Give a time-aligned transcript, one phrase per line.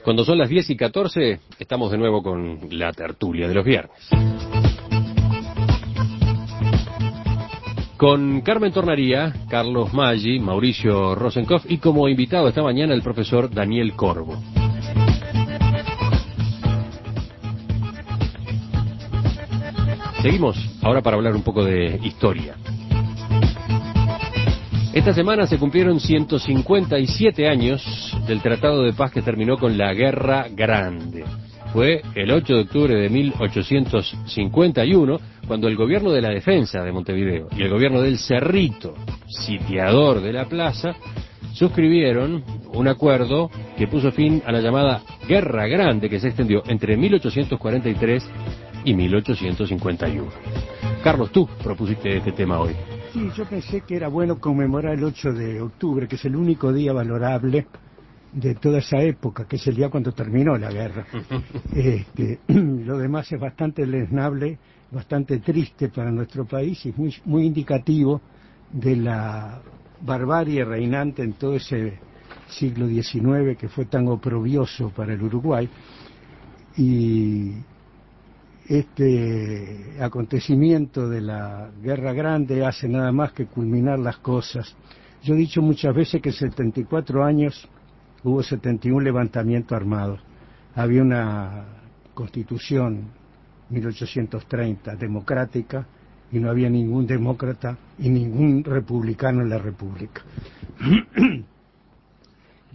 [0.00, 4.08] Cuando son las 10 y 14, estamos de nuevo con la tertulia de los viernes.
[7.98, 13.94] Con Carmen Tornaría, Carlos Maggi, Mauricio Rosenkopf y como invitado esta mañana el profesor Daniel
[13.94, 14.42] Corvo.
[20.20, 22.56] Seguimos ahora para hablar un poco de historia.
[24.92, 30.48] Esta semana se cumplieron 157 años del Tratado de Paz que terminó con la Guerra
[30.50, 31.24] Grande.
[31.72, 37.48] Fue el 8 de octubre de 1851 cuando el gobierno de la defensa de Montevideo
[37.56, 38.92] y el gobierno del Cerrito,
[39.26, 40.94] sitiador de la plaza,
[41.54, 46.98] suscribieron un acuerdo que puso fin a la llamada Guerra Grande que se extendió entre
[46.98, 48.30] 1843
[48.84, 50.30] y 1851.
[51.02, 52.74] Carlos, tú propusiste este tema hoy.
[53.12, 56.72] Sí, yo pensé que era bueno conmemorar el 8 de octubre, que es el único
[56.72, 57.66] día valorable
[58.32, 61.06] de toda esa época, que es el día cuando terminó la guerra.
[61.74, 64.58] Este, lo demás es bastante lesnable,
[64.90, 68.20] bastante triste para nuestro país y es muy, muy indicativo
[68.72, 69.60] de la
[70.00, 71.98] barbarie reinante en todo ese
[72.48, 75.68] siglo XIX que fue tan oprobioso para el Uruguay.
[76.76, 77.52] Y
[78.68, 84.74] este acontecimiento de la Guerra Grande hace nada más que culminar las cosas.
[85.22, 87.68] Yo he dicho muchas veces que en 74 años
[88.24, 90.20] hubo 71 levantamientos armados.
[90.74, 91.64] Había una
[92.14, 93.04] constitución
[93.70, 95.86] 1830 democrática
[96.30, 100.22] y no había ningún demócrata y ningún republicano en la República.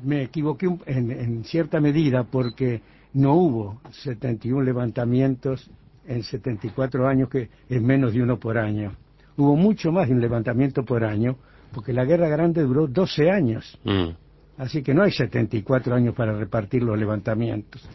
[0.03, 2.81] Me equivoqué en, en cierta medida porque
[3.13, 5.69] no hubo 71 levantamientos
[6.07, 8.93] en 74 años, que es menos de uno por año.
[9.35, 11.37] Hubo mucho más de un levantamiento por año,
[11.73, 13.79] porque la Guerra Grande duró 12 años.
[13.83, 14.09] Mm.
[14.57, 17.87] Así que no hay 74 años para repartir los levantamientos.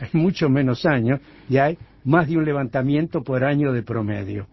[0.00, 4.46] Hay mucho menos años y hay más de un levantamiento por año de promedio.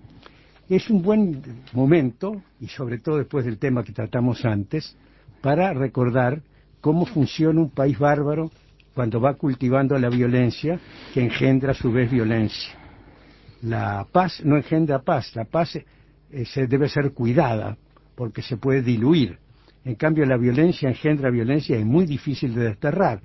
[0.69, 1.41] Es un buen
[1.73, 4.97] momento, y sobre todo después del tema que tratamos antes,
[5.41, 6.41] para recordar
[6.81, 8.51] cómo funciona un país bárbaro
[8.95, 10.79] cuando va cultivando la violencia
[11.13, 12.73] que engendra a su vez violencia.
[13.61, 17.77] La paz no engendra paz, la paz eh, se debe ser cuidada
[18.15, 19.37] porque se puede diluir.
[19.83, 23.21] En cambio, la violencia engendra violencia y es muy difícil de desterrar.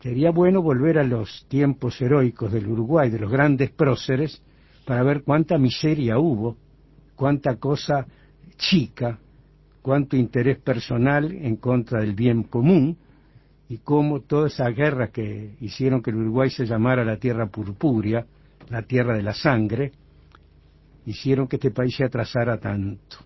[0.00, 4.40] Sería bueno volver a los tiempos heroicos del Uruguay, de los grandes próceres,
[4.84, 6.56] para ver cuánta miseria hubo,
[7.16, 8.06] cuánta cosa
[8.56, 9.18] chica,
[9.82, 12.96] cuánto interés personal en contra del bien común,
[13.68, 18.26] y cómo toda esa guerra que hicieron que el Uruguay se llamara la tierra purpúrea,
[18.68, 19.92] la tierra de la sangre,
[21.04, 23.16] hicieron que este país se atrasara tanto.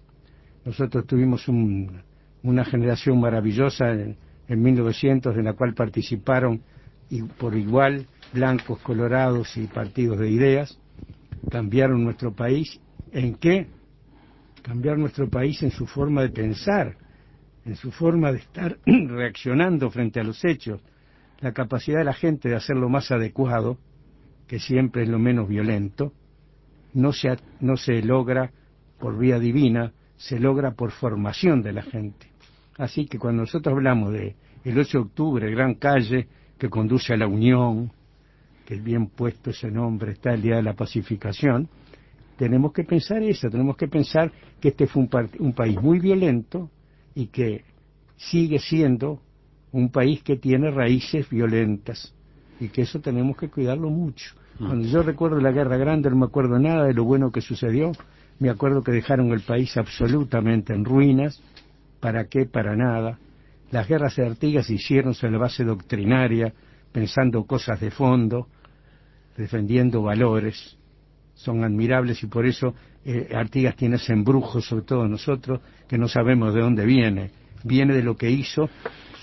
[0.65, 4.17] Nosotros tuvimos una generación maravillosa en,
[4.49, 6.61] 1900 en la cual participaron
[7.09, 10.77] y por igual blancos, colorados y partidos de ideas,
[11.51, 12.81] cambiaron nuestro país.
[13.12, 13.69] ¿En qué?
[14.62, 16.97] Cambiaron nuestro país en su forma de pensar,
[17.70, 20.81] en su forma de estar reaccionando frente a los hechos,
[21.38, 23.78] la capacidad de la gente de hacer lo más adecuado,
[24.48, 26.12] que siempre es lo menos violento,
[26.94, 27.28] no se,
[27.60, 28.50] no se logra
[28.98, 32.26] por vía divina, se logra por formación de la gente.
[32.76, 36.26] Así que cuando nosotros hablamos de el 8 de octubre, gran calle
[36.59, 37.92] que conduce a la unión,
[38.66, 41.69] que bien puesto ese nombre, está el día de la pacificación,
[42.36, 46.69] tenemos que pensar eso, tenemos que pensar que este fue un, un país muy violento,
[47.15, 47.65] y que
[48.16, 49.21] sigue siendo
[49.72, 52.15] un país que tiene raíces violentas
[52.59, 54.34] y que eso tenemos que cuidarlo mucho.
[54.59, 54.66] Mm.
[54.66, 57.93] Cuando yo recuerdo la Guerra Grande no me acuerdo nada de lo bueno que sucedió,
[58.38, 61.43] me acuerdo que dejaron el país absolutamente en ruinas,
[62.00, 62.47] ¿para qué?
[62.47, 63.19] Para nada.
[63.71, 66.53] Las guerras de Artigas se hicieron sobre la base doctrinaria,
[66.91, 68.48] pensando cosas de fondo,
[69.37, 70.77] defendiendo valores,
[71.34, 72.74] son admirables y por eso
[73.04, 77.30] eh, Artigas tiene ese embrujo, sobre todo nosotros, que no sabemos de dónde viene.
[77.64, 78.68] Viene de lo que hizo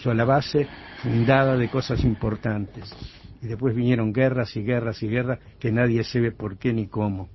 [0.02, 0.68] sobre la base
[1.02, 2.92] fundada de cosas importantes.
[3.42, 7.30] Y después vinieron guerras y guerras y guerras que nadie sabe por qué ni cómo.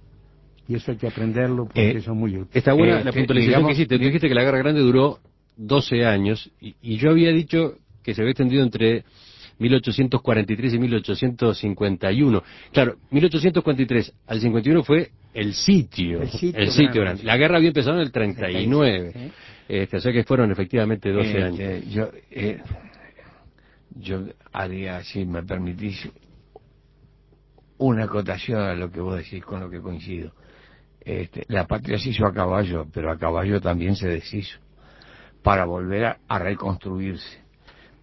[0.69, 2.51] Y eso hay que aprenderlo porque eh, eso es muy útil.
[2.53, 3.99] Está buena eh, la puntualización que hiciste.
[3.99, 5.19] Tú dijiste que la Guerra Grande duró
[5.57, 9.05] 12 años y, y yo había dicho que se había extendido entre
[9.63, 12.43] 1843 y 1851.
[12.73, 16.31] Claro, 1843 al 51 fue el sitio, el
[16.71, 19.31] sitio, La guerra había empezado en el 39.
[19.69, 21.85] Este, o sea que fueron efectivamente 12 este, años.
[21.89, 22.61] Yo, eh,
[23.95, 26.09] yo haría, si me permitís,
[27.79, 30.33] una acotación a lo que vos decís, con lo que coincido.
[31.01, 34.59] Este, la patria se hizo a caballo, pero a caballo también se deshizo,
[35.43, 37.42] para volver a reconstruirse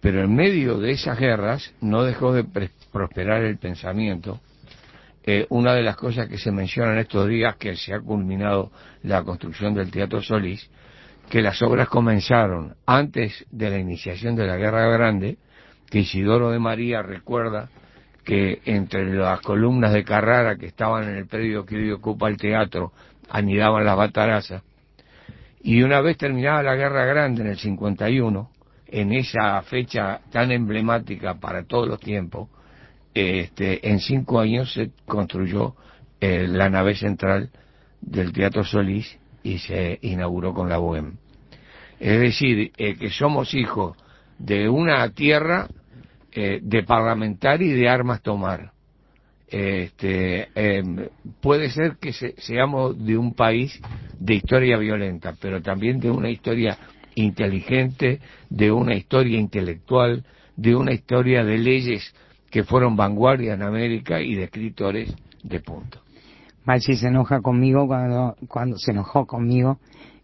[0.00, 2.44] Pero en medio de esas guerras no dejó de
[2.92, 4.40] prosperar el pensamiento.
[5.22, 8.72] Eh, una de las cosas que se menciona en estos días, que se ha culminado
[9.02, 10.70] la construcción del Teatro Solís,
[11.28, 15.36] que las obras comenzaron antes de la iniciación de la Guerra Grande,
[15.88, 17.68] que Isidoro de María recuerda
[18.24, 22.36] que entre las columnas de Carrara que estaban en el predio que hoy ocupa el
[22.36, 22.92] teatro
[23.28, 24.62] anidaban las batarazas,
[25.62, 28.50] y una vez terminada la Guerra Grande en el 51,
[28.90, 32.48] en esa fecha tan emblemática para todos los tiempos,
[33.14, 35.74] este, en cinco años se construyó
[36.20, 37.50] eh, la nave central
[38.00, 41.14] del Teatro Solís y se inauguró con la Bohème.
[41.98, 43.96] Es decir, eh, que somos hijos
[44.38, 45.68] de una tierra
[46.32, 48.72] eh, de parlamentar y de armas tomar.
[49.48, 51.08] Este, em,
[51.40, 53.80] puede ser que seamos de un país
[54.18, 56.78] de historia violenta, pero también de una historia
[57.14, 60.24] inteligente, de una historia intelectual,
[60.56, 62.14] de una historia de leyes
[62.50, 66.00] que fueron vanguardia en América y de escritores de punto.
[66.64, 69.78] Machi se enoja conmigo cuando, cuando se enojó conmigo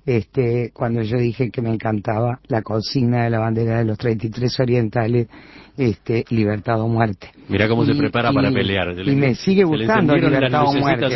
[0.06, 4.60] este, cuando yo dije que me encantaba la consigna de la bandera de los 33
[4.60, 5.26] orientales,
[5.76, 7.28] este, libertad o muerte.
[7.48, 8.96] Mira cómo se prepara para pelear.
[9.04, 11.08] y me sigue gustando libertad o muerte.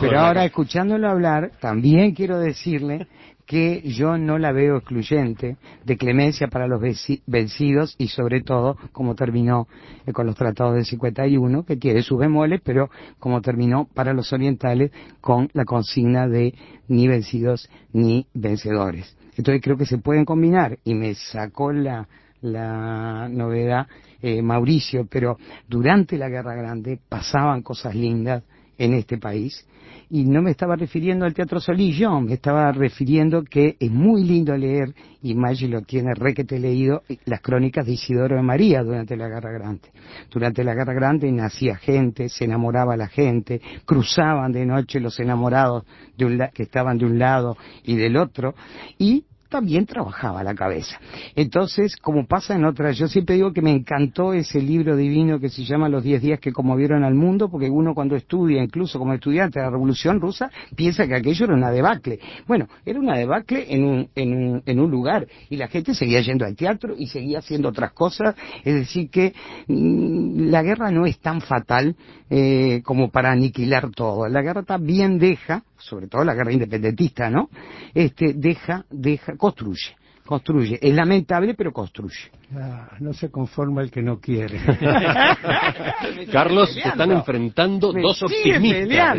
[0.00, 3.06] pero ahora, escuchándolo hablar, también quiero decirle
[3.48, 6.82] que yo no la veo excluyente de clemencia para los
[7.26, 9.66] vencidos y sobre todo como terminó
[10.06, 14.34] eh, con los tratados del 51, que tiene sus bemoles, pero como terminó para los
[14.34, 14.92] orientales
[15.22, 16.52] con la consigna de
[16.88, 19.16] ni vencidos ni vencedores.
[19.38, 22.06] Entonces creo que se pueden combinar y me sacó la,
[22.42, 23.86] la novedad
[24.20, 28.42] eh, Mauricio, pero durante la Guerra Grande pasaban cosas lindas
[28.78, 29.66] en este país
[30.10, 34.56] y no me estaba refiriendo al Teatro yo, me estaba refiriendo que es muy lindo
[34.56, 39.28] leer, y Maggi lo tiene requete leído, las crónicas de Isidoro de María durante la
[39.28, 39.90] Guerra Grande.
[40.30, 45.84] Durante la Guerra Grande nacía gente, se enamoraba la gente, cruzaban de noche los enamorados
[46.16, 48.54] de un que estaban de un lado y del otro,
[48.98, 50.98] y también trabajaba la cabeza.
[51.34, 55.48] Entonces, como pasa en otras, yo siempre digo que me encantó ese libro divino que
[55.48, 59.14] se llama Los diez días que conmovieron al mundo, porque uno cuando estudia, incluso como
[59.14, 62.18] estudiante de la Revolución Rusa, piensa que aquello era una debacle.
[62.46, 66.20] Bueno, era una debacle en un, en un, en un lugar, y la gente seguía
[66.20, 68.34] yendo al teatro y seguía haciendo otras cosas,
[68.64, 69.32] es decir que
[69.66, 71.96] mm, la guerra no es tan fatal
[72.30, 74.28] eh, como para aniquilar todo.
[74.28, 77.48] La guerra también deja, sobre todo la guerra independentista, ¿no?
[77.94, 79.96] Este, deja, deja, construye,
[80.26, 80.78] construye.
[80.82, 82.30] Es lamentable, pero construye.
[82.54, 84.60] Ah, no se conforma el que no quiere.
[86.32, 89.18] Carlos, se están enfrentando dos optimistas.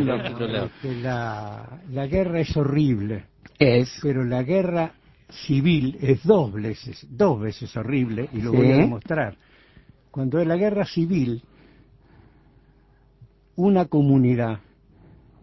[1.01, 3.25] La, la guerra es horrible.
[3.57, 3.99] Es.
[4.01, 4.93] Pero la guerra
[5.29, 9.37] civil es dos veces, dos veces horrible, y lo voy a demostrar.
[10.11, 11.43] Cuando es la guerra civil,
[13.55, 14.59] una comunidad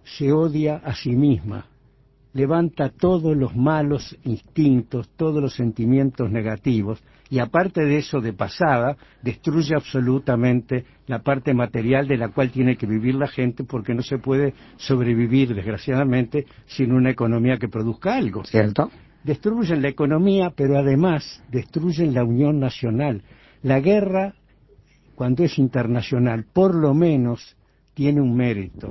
[0.02, 1.66] se odia a sí misma,
[2.36, 8.94] levanta todos los malos instintos, todos los sentimientos negativos, y aparte de eso, de pasada,
[9.22, 14.02] destruye absolutamente la parte material de la cual tiene que vivir la gente, porque no
[14.02, 18.44] se puede sobrevivir, desgraciadamente, sin una economía que produzca algo.
[18.44, 18.90] ¿Cierto?
[19.24, 23.22] Destruyen la economía, pero además destruyen la unión nacional.
[23.62, 24.34] La guerra,
[25.14, 27.56] cuando es internacional, por lo menos
[27.94, 28.90] tiene un mérito.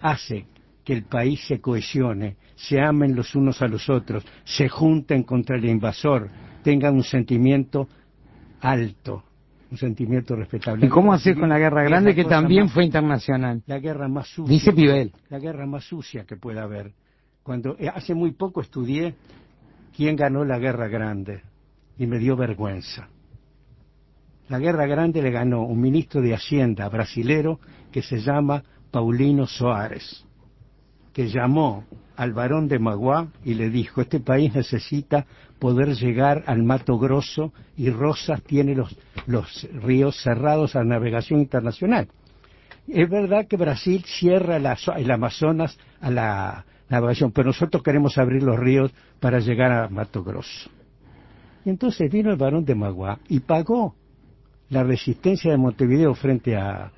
[0.00, 0.46] Hace
[0.84, 5.56] que el país se cohesione, se amen los unos a los otros, se junten contra
[5.56, 6.28] el invasor,
[6.62, 7.88] tengan un sentimiento
[8.60, 9.24] alto,
[9.70, 10.86] un sentimiento respetable.
[10.86, 13.62] ¿Y cómo hacer con la guerra grande que también fue internacional?
[13.66, 14.52] La guerra más sucia.
[14.52, 15.12] Dice Pivel.
[15.30, 16.92] La guerra más sucia que pueda haber.
[17.42, 19.14] Cuando eh, hace muy poco estudié
[19.96, 21.42] quién ganó la guerra grande
[21.98, 23.08] y me dio vergüenza.
[24.48, 27.60] La guerra grande le ganó un ministro de Hacienda brasilero
[27.90, 30.26] que se llama Paulino Soares,
[31.14, 31.84] que llamó
[32.16, 35.26] al varón de Maguá y le dijo, este país necesita
[35.58, 38.94] poder llegar al Mato Grosso y Rosas tiene los,
[39.26, 42.08] los ríos cerrados a navegación internacional.
[42.86, 48.58] Es verdad que Brasil cierra el Amazonas a la navegación, pero nosotros queremos abrir los
[48.58, 50.70] ríos para llegar a Mato Grosso.
[51.64, 53.94] Y entonces vino el varón de Maguá y pagó
[54.68, 56.90] la resistencia de Montevideo frente a,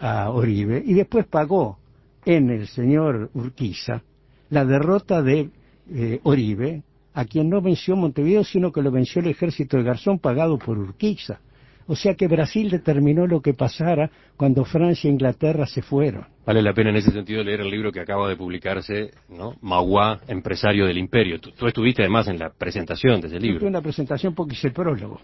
[0.00, 1.80] Oribe y después pagó
[2.24, 4.02] en el señor Urquiza
[4.50, 5.50] la derrota de
[5.90, 6.82] eh, Oribe,
[7.14, 10.78] a quien no venció Montevideo, sino que lo venció el ejército de Garzón pagado por
[10.78, 11.40] Urquiza.
[11.86, 16.26] O sea que Brasil determinó lo que pasara cuando Francia e Inglaterra se fueron.
[16.44, 19.54] Vale la pena en ese sentido leer el libro que acaba de publicarse, ¿no?
[19.62, 21.40] Magua, empresario del imperio.
[21.40, 23.60] Tú, estuviste además en la presentación de ese libro.
[23.60, 25.18] Fue una presentación porque hice el prólogo.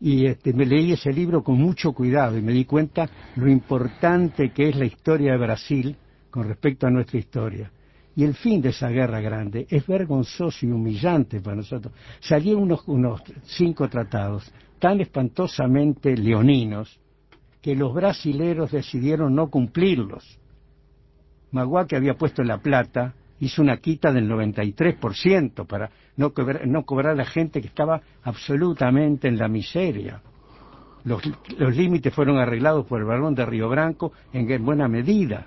[0.00, 4.50] Y este, me leí ese libro con mucho cuidado y me di cuenta lo importante
[4.50, 5.96] que es la historia de Brasil
[6.30, 7.70] con respecto a nuestra historia.
[8.14, 11.92] Y el fin de esa guerra grande es vergonzoso y humillante para nosotros.
[12.20, 16.98] Salieron unos, unos cinco tratados tan espantosamente leoninos
[17.60, 20.38] que los brasileros decidieron no cumplirlos.
[21.50, 26.84] Magua, que había puesto la plata, hizo una quita del 93% para no cobrar, no
[26.84, 30.20] cobrar a la gente que estaba absolutamente en la miseria.
[31.04, 31.22] Los,
[31.76, 35.46] límites fueron arreglados por el barón de Río Branco en buena medida.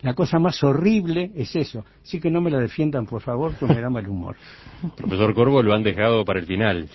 [0.00, 1.84] La cosa más horrible es eso.
[2.02, 4.36] Así que no me la defiendan, por favor, que me da mal humor.
[4.96, 6.88] Profesor Corvo lo han dejado para el final.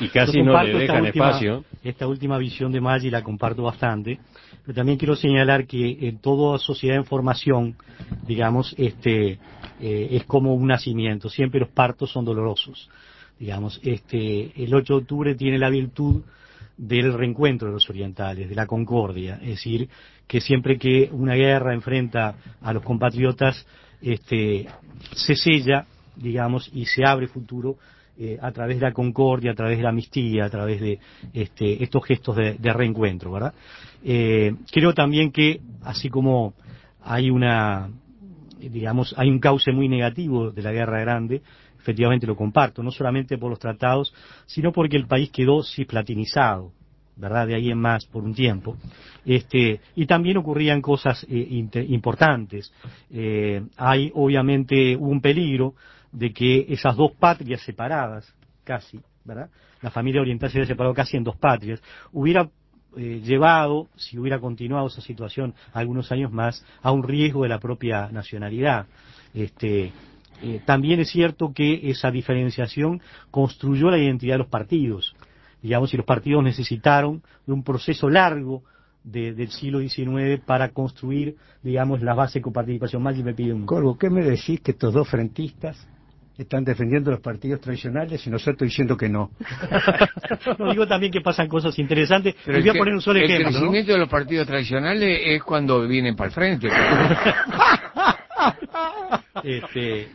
[0.00, 1.64] y casi no le dejan espacio.
[1.82, 4.18] Esta última visión de Maggi la comparto bastante.
[4.64, 7.76] Pero también quiero señalar que en toda sociedad en formación,
[8.26, 9.38] digamos, este,
[9.80, 11.28] eh, es como un nacimiento.
[11.28, 12.88] Siempre los partos son dolorosos.
[13.38, 16.22] Digamos, este, el 8 de octubre tiene la virtud
[16.78, 19.38] del reencuentro de los orientales, de la concordia.
[19.42, 19.88] Es decir,
[20.26, 23.66] que siempre que una guerra enfrenta a los compatriotas,
[24.00, 24.66] este,
[25.12, 27.76] se sella, digamos, y se abre futuro
[28.16, 30.98] eh, a través de la concordia, a través de la amnistía, a través de
[31.32, 33.54] este, estos gestos de, reencuentro, ¿verdad?
[34.04, 36.54] Eh, creo también que, así como
[37.02, 37.90] hay una,
[38.58, 41.42] digamos, hay un cauce muy negativo de la Guerra Grande,
[41.78, 44.12] efectivamente lo comparto, no solamente por los tratados,
[44.46, 46.72] sino porque el país quedó cisplatinizado,
[47.16, 47.46] ¿verdad?
[47.46, 48.76] De ahí en más por un tiempo.
[49.24, 52.72] Este, y también ocurrían cosas eh, importantes.
[53.76, 55.74] hay obviamente un peligro
[56.12, 58.32] de que esas dos patrias separadas,
[58.64, 59.50] casi, ¿verdad?
[59.82, 61.80] La familia oriental se había separado casi en dos patrias,
[62.12, 62.48] hubiera
[62.96, 67.60] eh, llevado, si hubiera continuado esa situación algunos años más, a un riesgo de la
[67.60, 68.86] propia nacionalidad.
[69.34, 69.92] Este,
[70.42, 75.14] eh, también es cierto que esa diferenciación construyó la identidad de los partidos.
[75.62, 78.62] Digamos, y los partidos necesitaron de un proceso largo
[79.02, 83.02] del siglo XIX para construir, digamos, la base de coparticipación.
[83.02, 83.64] Más y me pide un...
[83.64, 85.88] Corvo, ¿qué me decís que estos dos frentistas
[86.38, 89.32] están defendiendo los partidos tradicionales y nosotros diciendo que no.
[90.58, 92.36] no digo también que pasan cosas interesantes.
[92.44, 93.48] Pero voy a poner un solo ejemplo.
[93.48, 96.68] El crecimiento de los partidos tradicionales es cuando vienen para el frente.
[99.42, 100.08] este,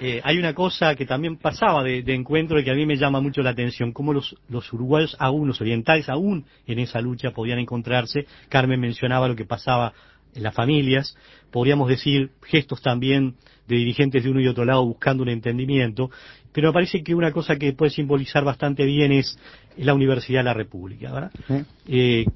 [0.00, 3.20] eh, hay una cosa que también pasaba de, encuentro y que a mí me llama
[3.20, 7.58] mucho la atención, cómo los, los uruguayos, aún los orientales, aún en esa lucha podían
[7.58, 8.26] encontrarse.
[8.48, 9.92] Carmen mencionaba lo que pasaba
[10.34, 11.16] en las familias,
[11.50, 13.36] podríamos decir gestos también
[13.66, 16.10] de dirigentes de uno y otro lado buscando un entendimiento,
[16.52, 19.38] pero me parece que una cosa que puede simbolizar bastante bien es
[19.76, 21.32] la Universidad de la República, ¿verdad?
[21.86, 22.26] Eh,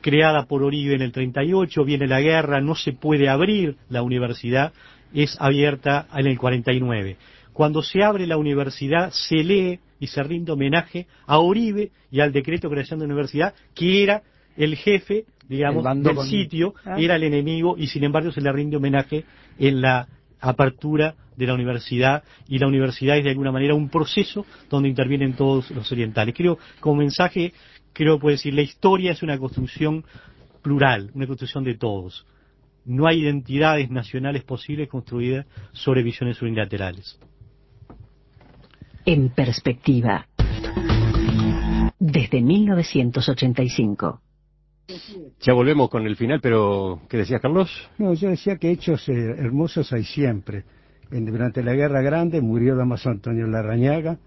[0.00, 4.72] creada por Oribe en el 38, viene la guerra, no se puede abrir la universidad,
[5.14, 7.16] es abierta en el 49.
[7.52, 12.32] Cuando se abre la universidad, se lee y se rinde homenaje a Oribe y al
[12.32, 14.22] decreto de creación de la universidad, que era
[14.56, 16.96] el jefe, digamos, del sitio, ah.
[16.98, 19.24] era el enemigo y sin embargo se le rinde homenaje
[19.58, 20.08] en la
[20.40, 25.34] apertura de la universidad y la universidad es de alguna manera un proceso donde intervienen
[25.34, 26.34] todos los orientales.
[26.36, 27.52] Creo, como mensaje,
[27.92, 30.04] creo puedo decir, la historia es una construcción
[30.62, 32.26] plural, una construcción de todos.
[32.84, 37.18] No hay identidades nacionales posibles construidas sobre visiones unilaterales.
[39.04, 40.26] En perspectiva.
[41.98, 44.20] Desde 1985.
[45.40, 47.70] Ya volvemos con el final, pero ¿qué decías, Carlos?
[47.98, 50.64] No, yo decía que hechos eh, hermosos hay siempre.
[51.10, 54.18] durante la Guerra Grande murió Damaso Antonio Larrañaga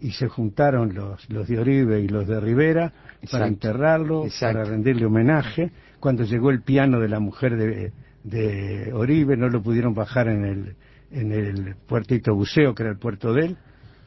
[0.00, 2.92] y se juntaron los, los de Oribe y los de Rivera
[3.30, 5.70] para enterrarlo, para rendirle homenaje.
[5.98, 7.92] Cuando llegó el piano de la mujer de,
[8.24, 10.76] de Oribe, no lo pudieron bajar en el,
[11.10, 13.58] en el puertito buceo, que era el puerto de él,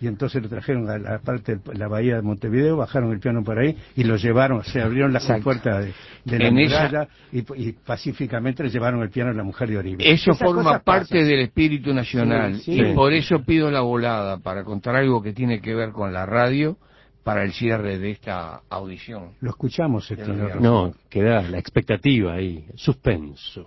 [0.03, 3.41] y entonces lo trajeron a la parte de la bahía de Montevideo, bajaron el piano
[3.41, 5.87] por ahí y lo llevaron, se abrieron las puertas
[6.25, 10.11] de, la muralla y, pacíficamente le llevaron el piano a la mujer de Oribe.
[10.11, 15.21] Eso forma parte del espíritu nacional y por eso pido la volada para contar algo
[15.21, 16.75] que tiene que ver con la radio
[17.23, 19.35] para el cierre de esta audición.
[19.39, 20.13] Lo escuchamos,
[20.59, 23.65] No, queda la expectativa ahí, suspenso.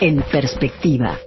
[0.00, 1.18] En perspectiva.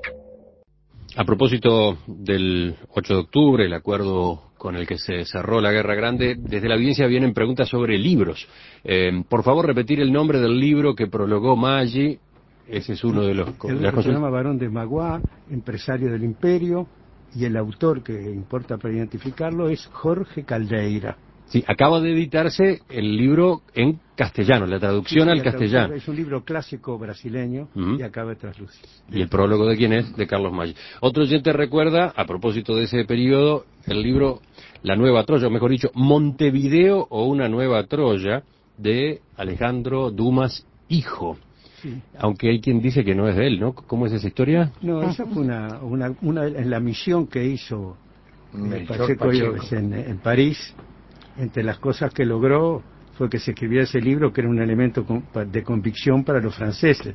[1.17, 5.95] A propósito del 8 de octubre, el acuerdo con el que se cerró la Guerra
[5.95, 8.47] Grande, desde la audiencia vienen preguntas sobre libros.
[8.83, 12.19] Eh, por favor, repetir el nombre del libro que prologó Maggi.
[12.67, 13.49] Ese es uno de los...
[13.63, 15.19] El libro se llama Barón de Magua,
[15.49, 16.87] empresario del imperio,
[17.33, 21.17] y el autor que importa para identificarlo es Jorge Caldeira.
[21.47, 25.93] Sí, acaba de editarse el libro en castellano, la traducción al castellano.
[25.93, 28.85] Es un libro clásico brasileño y acaba de traslucir.
[29.09, 30.15] ¿Y el prólogo de quién es?
[30.17, 30.75] De Carlos Maggi.
[30.99, 34.41] Otro oyente recuerda, a propósito de ese periodo, el libro
[34.83, 38.43] La Nueva Troya, o mejor dicho, Montevideo o una Nueva Troya,
[38.77, 41.37] de Alejandro Dumas, hijo.
[42.19, 43.73] Aunque hay quien dice que no es de él, ¿no?
[43.73, 44.71] ¿Cómo es esa historia?
[44.81, 47.95] No, esa fue una, una, una en la misión que hizo
[48.53, 49.31] eh, Pacheco,
[49.71, 50.75] En, en, París.
[51.37, 52.81] Entre las cosas que logró
[53.17, 57.13] fue que se escribiera ese libro que era un elemento de convicción para los franceses.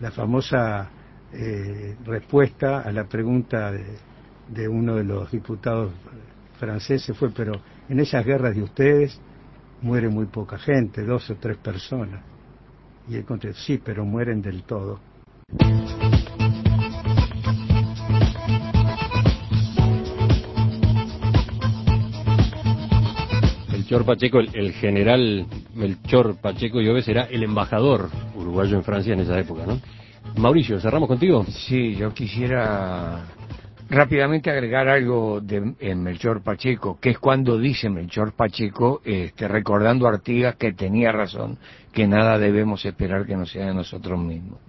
[0.00, 0.90] La famosa
[1.32, 3.84] eh, respuesta a la pregunta de,
[4.48, 5.92] de uno de los diputados
[6.58, 7.52] franceses fue, pero
[7.88, 9.20] en esas guerras de ustedes
[9.82, 12.22] muere muy poca gente, dos o tres personas.
[13.08, 15.00] Y él contestó, sí, pero mueren del todo.
[24.04, 29.64] Pacheco, el, general Melchor Pacheco Lloves era el embajador uruguayo en Francia en esa época,
[29.66, 29.80] ¿no?
[30.36, 31.44] Mauricio, ¿cerramos contigo?
[31.48, 33.24] Sí, yo quisiera
[33.88, 40.10] rápidamente agregar algo de Melchor Pacheco, que es cuando dice Melchor Pacheco, este, recordando a
[40.10, 41.58] Artigas que tenía razón,
[41.92, 44.67] que nada debemos esperar que no sea de nosotros mismos.